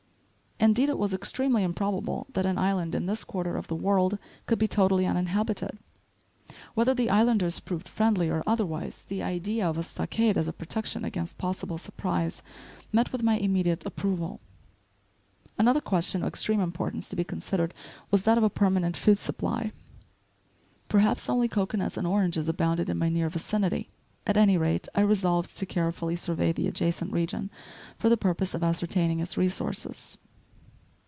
Indeed, 0.63 0.89
it 0.89 0.99
was 0.99 1.11
extremely 1.11 1.63
improbable 1.63 2.27
that 2.33 2.45
an 2.45 2.59
island 2.59 2.93
in 2.93 3.07
this 3.07 3.23
quarter 3.23 3.57
of 3.57 3.65
the 3.67 3.75
world 3.75 4.19
could 4.45 4.59
be 4.59 4.67
totally 4.67 5.07
uninhabited. 5.07 5.79
Whether 6.75 6.93
the 6.93 7.09
islanders 7.09 7.59
proved 7.59 7.89
friendly 7.89 8.29
or 8.29 8.43
otherwise, 8.45 9.05
the 9.05 9.23
idea 9.23 9.67
of 9.67 9.79
a 9.79 9.81
stockade 9.81 10.37
as 10.37 10.47
a 10.47 10.53
protection 10.53 11.03
against 11.03 11.39
possible 11.39 11.79
surprise 11.79 12.43
met 12.91 13.11
with 13.11 13.23
my 13.23 13.39
immediate 13.39 13.87
approval. 13.87 14.39
Another 15.57 15.81
question 15.81 16.21
of 16.21 16.27
extreme 16.27 16.59
importance 16.59 17.09
to 17.09 17.15
be 17.15 17.23
considered 17.23 17.73
was 18.11 18.21
that 18.25 18.37
of 18.37 18.43
a 18.43 18.47
permanent 18.51 18.95
food 18.95 19.17
supply. 19.17 19.71
Perhaps 20.89 21.27
only 21.27 21.47
cocoanuts 21.47 21.97
and 21.97 22.05
oranges 22.05 22.47
abounded 22.47 22.87
in 22.87 22.99
my 22.99 23.09
near 23.09 23.29
vicinity; 23.31 23.89
at 24.27 24.37
any 24.37 24.57
rate, 24.59 24.87
I 24.93 25.01
resolved 25.01 25.57
to 25.57 25.65
carefully 25.65 26.15
survey 26.15 26.51
the 26.51 26.67
adjacent 26.67 27.11
region 27.11 27.49
for 27.97 28.09
the 28.09 28.15
purpose 28.17 28.53
of 28.53 28.61
ascertaining 28.63 29.21
its 29.21 29.35
resources. 29.37 30.19